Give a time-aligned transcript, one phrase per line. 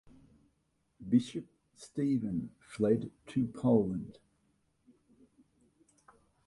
[1.09, 1.45] Bishop
[1.75, 4.17] Stephen fled to Poland.